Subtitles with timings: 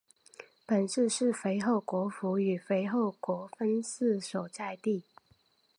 [0.65, 5.03] 本市是肥后国府与肥后国分寺所在地。